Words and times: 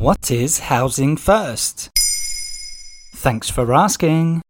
What 0.00 0.30
is 0.30 0.60
Housing 0.60 1.18
First? 1.18 1.90
Thanks 3.16 3.50
for 3.50 3.74
asking. 3.74 4.40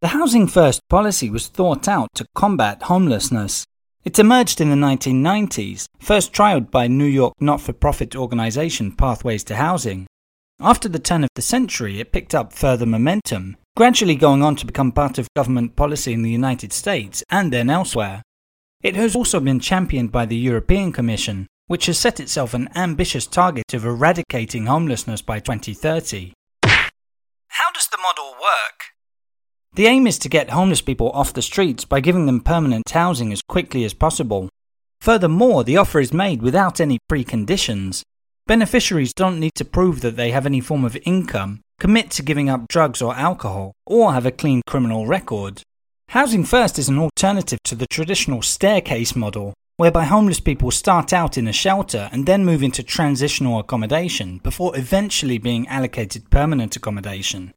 The 0.00 0.14
Housing 0.14 0.46
First 0.46 0.82
policy 0.88 1.28
was 1.28 1.48
thought 1.48 1.88
out 1.88 2.10
to 2.14 2.28
combat 2.36 2.84
homelessness. 2.84 3.64
It 4.04 4.20
emerged 4.20 4.60
in 4.60 4.70
the 4.70 4.76
1990s, 4.76 5.86
first 5.98 6.32
trialed 6.32 6.70
by 6.70 6.86
New 6.86 7.06
York 7.06 7.34
not 7.40 7.60
for 7.60 7.72
profit 7.72 8.14
organization 8.14 8.92
Pathways 8.92 9.42
to 9.44 9.56
Housing. 9.56 10.06
After 10.60 10.88
the 10.88 11.00
turn 11.00 11.24
of 11.24 11.30
the 11.34 11.42
century, 11.42 11.98
it 11.98 12.12
picked 12.12 12.32
up 12.32 12.52
further 12.52 12.86
momentum, 12.86 13.56
gradually 13.76 14.14
going 14.14 14.44
on 14.44 14.54
to 14.54 14.64
become 14.64 14.92
part 14.92 15.18
of 15.18 15.26
government 15.34 15.74
policy 15.74 16.12
in 16.12 16.22
the 16.22 16.30
United 16.30 16.72
States 16.72 17.24
and 17.30 17.52
then 17.52 17.68
elsewhere. 17.68 18.22
It 18.80 18.94
has 18.94 19.16
also 19.16 19.40
been 19.40 19.58
championed 19.58 20.12
by 20.12 20.26
the 20.26 20.36
European 20.36 20.92
Commission, 20.92 21.48
which 21.68 21.86
has 21.86 21.98
set 21.98 22.18
itself 22.18 22.54
an 22.54 22.68
ambitious 22.74 23.26
target 23.26 23.72
of 23.72 23.84
eradicating 23.84 24.66
homelessness 24.66 25.22
by 25.22 25.38
2030. 25.38 26.32
How 26.64 27.70
does 27.72 27.86
the 27.88 27.98
model 27.98 28.32
work? 28.32 28.94
The 29.74 29.86
aim 29.86 30.06
is 30.06 30.18
to 30.20 30.28
get 30.28 30.50
homeless 30.50 30.80
people 30.80 31.10
off 31.10 31.34
the 31.34 31.42
streets 31.42 31.84
by 31.84 32.00
giving 32.00 32.26
them 32.26 32.40
permanent 32.40 32.90
housing 32.90 33.32
as 33.32 33.42
quickly 33.42 33.84
as 33.84 33.94
possible. 33.94 34.48
Furthermore, 35.00 35.62
the 35.62 35.76
offer 35.76 36.00
is 36.00 36.12
made 36.12 36.42
without 36.42 36.80
any 36.80 36.98
preconditions. 37.10 38.02
Beneficiaries 38.46 39.12
don't 39.12 39.38
need 39.38 39.54
to 39.56 39.64
prove 39.64 40.00
that 40.00 40.16
they 40.16 40.30
have 40.30 40.46
any 40.46 40.60
form 40.60 40.84
of 40.84 40.96
income, 41.04 41.60
commit 41.78 42.10
to 42.12 42.22
giving 42.22 42.48
up 42.48 42.66
drugs 42.68 43.02
or 43.02 43.14
alcohol, 43.14 43.72
or 43.86 44.14
have 44.14 44.24
a 44.24 44.32
clean 44.32 44.62
criminal 44.66 45.06
record. 45.06 45.62
Housing 46.08 46.44
First 46.44 46.78
is 46.78 46.88
an 46.88 46.98
alternative 46.98 47.58
to 47.64 47.74
the 47.74 47.86
traditional 47.86 48.40
staircase 48.40 49.14
model, 49.14 49.52
whereby 49.78 50.04
homeless 50.04 50.40
people 50.40 50.72
start 50.72 51.12
out 51.12 51.38
in 51.38 51.46
a 51.46 51.52
shelter 51.52 52.10
and 52.12 52.26
then 52.26 52.44
move 52.44 52.64
into 52.64 52.82
transitional 52.82 53.60
accommodation 53.60 54.38
before 54.38 54.76
eventually 54.76 55.38
being 55.38 55.66
allocated 55.68 56.28
permanent 56.30 56.74
accommodation. 56.74 57.54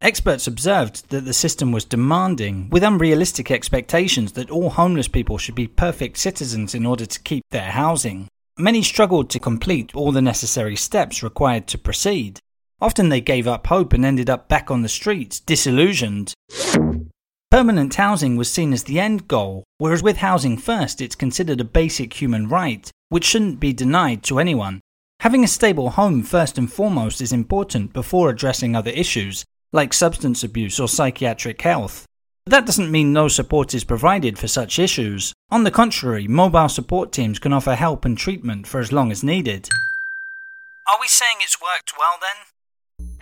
Experts 0.00 0.46
observed 0.46 1.10
that 1.10 1.24
the 1.24 1.32
system 1.32 1.72
was 1.72 1.84
demanding, 1.84 2.68
with 2.70 2.84
unrealistic 2.84 3.50
expectations 3.50 4.32
that 4.32 4.50
all 4.50 4.70
homeless 4.70 5.08
people 5.08 5.38
should 5.38 5.56
be 5.56 5.66
perfect 5.66 6.18
citizens 6.18 6.72
in 6.72 6.86
order 6.86 7.04
to 7.04 7.20
keep 7.20 7.42
their 7.50 7.72
housing. 7.72 8.28
Many 8.56 8.82
struggled 8.82 9.28
to 9.30 9.40
complete 9.40 9.92
all 9.96 10.12
the 10.12 10.22
necessary 10.22 10.76
steps 10.76 11.20
required 11.20 11.66
to 11.68 11.78
proceed. 11.78 12.38
Often 12.80 13.08
they 13.08 13.20
gave 13.20 13.48
up 13.48 13.66
hope 13.66 13.92
and 13.92 14.04
ended 14.04 14.30
up 14.30 14.48
back 14.48 14.70
on 14.70 14.82
the 14.82 14.88
streets, 14.88 15.40
disillusioned. 15.40 16.32
Permanent 17.50 17.94
housing 17.94 18.36
was 18.36 18.52
seen 18.52 18.72
as 18.72 18.82
the 18.84 18.98
end 18.98 19.28
goal, 19.28 19.62
whereas 19.78 20.02
with 20.02 20.16
Housing 20.16 20.58
First 20.58 21.00
it's 21.00 21.14
considered 21.14 21.60
a 21.60 21.64
basic 21.64 22.20
human 22.20 22.48
right, 22.48 22.90
which 23.08 23.24
shouldn't 23.24 23.60
be 23.60 23.72
denied 23.72 24.24
to 24.24 24.40
anyone. 24.40 24.80
Having 25.20 25.44
a 25.44 25.48
stable 25.48 25.90
home 25.90 26.24
first 26.24 26.58
and 26.58 26.70
foremost 26.70 27.20
is 27.20 27.32
important 27.32 27.92
before 27.92 28.30
addressing 28.30 28.74
other 28.74 28.90
issues, 28.90 29.44
like 29.72 29.94
substance 29.94 30.42
abuse 30.42 30.80
or 30.80 30.88
psychiatric 30.88 31.62
health. 31.62 32.04
But 32.44 32.50
that 32.50 32.66
doesn't 32.66 32.90
mean 32.90 33.12
no 33.12 33.28
support 33.28 33.74
is 33.74 33.84
provided 33.84 34.38
for 34.38 34.48
such 34.48 34.80
issues. 34.80 35.32
On 35.50 35.62
the 35.62 35.70
contrary, 35.70 36.26
mobile 36.26 36.68
support 36.68 37.12
teams 37.12 37.38
can 37.38 37.52
offer 37.52 37.76
help 37.76 38.04
and 38.04 38.18
treatment 38.18 38.66
for 38.66 38.80
as 38.80 38.92
long 38.92 39.12
as 39.12 39.22
needed. 39.22 39.68
Are 40.88 40.98
we 41.00 41.06
saying 41.06 41.36
it's 41.42 41.62
worked 41.62 41.92
well 41.96 42.18
then? 42.20 42.46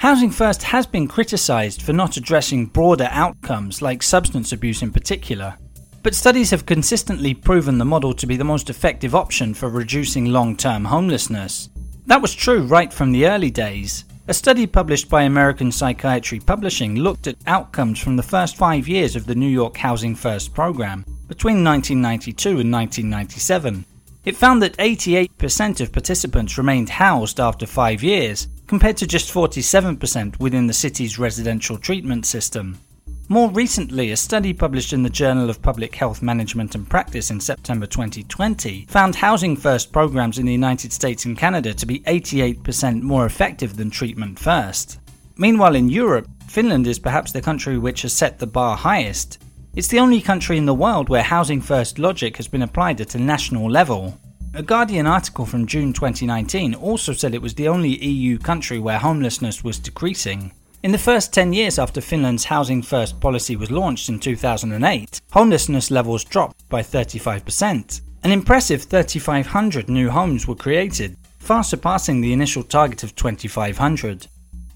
Housing 0.04 0.30
First 0.30 0.62
has 0.64 0.86
been 0.86 1.08
criticised 1.08 1.80
for 1.80 1.94
not 1.94 2.18
addressing 2.18 2.66
broader 2.66 3.08
outcomes 3.10 3.80
like 3.80 4.02
substance 4.02 4.52
abuse 4.52 4.82
in 4.82 4.92
particular, 4.92 5.56
but 6.02 6.14
studies 6.14 6.50
have 6.50 6.66
consistently 6.66 7.32
proven 7.32 7.78
the 7.78 7.86
model 7.86 8.12
to 8.12 8.26
be 8.26 8.36
the 8.36 8.44
most 8.44 8.68
effective 8.68 9.14
option 9.14 9.54
for 9.54 9.70
reducing 9.70 10.26
long 10.26 10.58
term 10.58 10.84
homelessness. 10.84 11.70
That 12.04 12.20
was 12.20 12.34
true 12.34 12.66
right 12.66 12.92
from 12.92 13.12
the 13.12 13.26
early 13.26 13.50
days. 13.50 14.04
A 14.28 14.34
study 14.34 14.66
published 14.66 15.08
by 15.08 15.22
American 15.22 15.72
Psychiatry 15.72 16.38
Publishing 16.38 16.96
looked 16.96 17.26
at 17.26 17.38
outcomes 17.46 17.98
from 17.98 18.16
the 18.16 18.22
first 18.22 18.56
five 18.56 18.86
years 18.86 19.16
of 19.16 19.24
the 19.24 19.34
New 19.34 19.48
York 19.48 19.78
Housing 19.78 20.14
First 20.14 20.52
program, 20.52 21.06
between 21.28 21.64
1992 21.64 22.60
and 22.60 22.70
1997. 22.70 23.86
It 24.26 24.36
found 24.36 24.60
that 24.60 24.76
88% 24.76 25.80
of 25.80 25.92
participants 25.92 26.58
remained 26.58 26.90
housed 26.90 27.40
after 27.40 27.64
five 27.64 28.02
years, 28.02 28.48
compared 28.66 28.96
to 28.98 29.06
just 29.06 29.32
47% 29.32 30.38
within 30.40 30.66
the 30.66 30.72
city's 30.72 31.18
residential 31.18 31.78
treatment 31.78 32.26
system. 32.26 32.78
More 33.28 33.50
recently, 33.50 34.10
a 34.10 34.16
study 34.16 34.52
published 34.52 34.92
in 34.92 35.02
the 35.02 35.08
Journal 35.08 35.48
of 35.48 35.62
Public 35.62 35.94
Health 35.94 36.20
Management 36.20 36.74
and 36.74 36.88
Practice 36.88 37.30
in 37.30 37.40
September 37.40 37.86
2020 37.86 38.84
found 38.88 39.16
Housing 39.16 39.56
First 39.56 39.92
programs 39.92 40.38
in 40.38 40.44
the 40.44 40.52
United 40.52 40.92
States 40.92 41.24
and 41.24 41.36
Canada 41.36 41.72
to 41.72 41.86
be 41.86 42.00
88% 42.00 43.00
more 43.00 43.24
effective 43.24 43.76
than 43.76 43.90
Treatment 43.90 44.38
First. 44.38 45.00
Meanwhile, 45.38 45.74
in 45.74 45.88
Europe, 45.88 46.28
Finland 46.48 46.86
is 46.86 46.98
perhaps 46.98 47.32
the 47.32 47.40
country 47.40 47.78
which 47.78 48.02
has 48.02 48.12
set 48.12 48.38
the 48.38 48.46
bar 48.46 48.76
highest. 48.76 49.38
It's 49.74 49.88
the 49.88 50.00
only 50.00 50.20
country 50.20 50.58
in 50.58 50.66
the 50.66 50.74
world 50.74 51.08
where 51.08 51.22
Housing 51.22 51.62
First 51.62 51.98
logic 51.98 52.36
has 52.36 52.46
been 52.46 52.62
applied 52.62 53.00
at 53.00 53.14
a 53.14 53.18
national 53.18 53.70
level. 53.70 54.20
A 54.56 54.62
Guardian 54.62 55.08
article 55.08 55.46
from 55.46 55.66
June 55.66 55.92
2019 55.92 56.76
also 56.76 57.12
said 57.12 57.34
it 57.34 57.42
was 57.42 57.54
the 57.54 57.66
only 57.66 57.96
EU 58.04 58.38
country 58.38 58.78
where 58.78 59.00
homelessness 59.00 59.64
was 59.64 59.80
decreasing. 59.80 60.52
In 60.84 60.92
the 60.92 60.98
first 60.98 61.32
10 61.32 61.52
years 61.52 61.76
after 61.76 62.00
Finland's 62.00 62.44
Housing 62.44 62.80
First 62.80 63.18
policy 63.18 63.56
was 63.56 63.72
launched 63.72 64.08
in 64.08 64.20
2008, 64.20 65.20
homelessness 65.32 65.90
levels 65.90 66.22
dropped 66.22 66.68
by 66.68 66.82
35%. 66.82 68.00
An 68.22 68.30
impressive 68.30 68.84
3,500 68.84 69.88
new 69.88 70.08
homes 70.08 70.46
were 70.46 70.54
created, 70.54 71.16
far 71.40 71.64
surpassing 71.64 72.20
the 72.20 72.32
initial 72.32 72.62
target 72.62 73.02
of 73.02 73.16
2,500. 73.16 74.28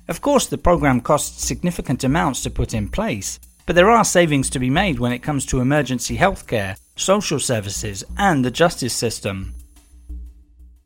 Of 0.09 0.21
course, 0.21 0.47
the 0.47 0.59
program 0.59 1.01
costs 1.01 1.45
significant 1.45 2.03
amounts 2.03 2.43
to 2.43 2.51
put 2.51 2.75
in 2.75 2.89
place, 2.89 3.39
but 3.65 3.77
there 3.77 3.91
are 3.91 4.05
savings 4.05 4.51
to 4.51 4.59
be 4.59 4.71
made 4.71 4.99
when 4.99 5.13
it 5.13 5.23
comes 5.23 5.47
to 5.47 5.61
emergency 5.61 6.17
healthcare, 6.17 6.77
social 6.97 7.39
services, 7.39 8.03
and 8.17 8.45
the 8.45 8.51
justice 8.51 8.93
system. 8.93 9.55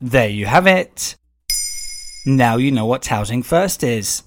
There 0.05 0.29
you 0.29 0.47
have 0.47 0.67
it. 0.67 1.15
Now 2.27 2.57
you 2.57 2.73
know 2.73 2.87
what 2.87 3.07
Housing 3.07 3.45
First 3.45 3.85
is. 3.85 4.25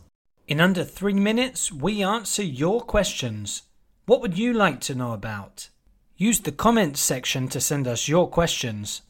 In 0.47 0.62
under 0.62 0.86
three 0.86 1.13
minutes, 1.13 1.69
we 1.69 2.02
answer 2.02 2.44
your 2.44 2.80
questions. 2.80 3.63
What 4.06 4.22
would 4.22 4.38
you 4.38 4.53
like 4.53 4.80
to 4.81 4.96
know 4.96 5.12
about? 5.12 5.68
Use 6.16 6.40
the 6.40 6.53
comments 6.53 7.02
section 7.02 7.50
to 7.50 7.59
send 7.59 7.90
us 7.90 8.08
your 8.08 8.30
questions. 8.30 9.02